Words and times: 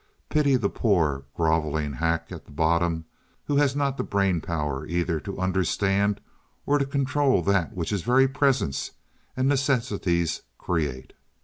Pity 0.29 0.55
the 0.55 0.67
poor 0.67 1.25
groveling 1.35 1.93
hack 1.93 2.31
at 2.31 2.45
the 2.45 2.51
bottom 2.51 3.05
who 3.45 3.57
has 3.57 3.75
not 3.75 3.97
the 3.97 4.03
brain 4.03 4.41
power 4.41 4.83
either 4.87 5.19
to 5.19 5.37
understand 5.39 6.19
or 6.65 6.79
to 6.79 6.87
control 6.87 7.43
that 7.43 7.75
which 7.75 7.91
his 7.91 8.01
very 8.01 8.27
presence 8.27 8.89
and 9.37 9.47
necessities 9.47 10.41
create. 10.57 11.13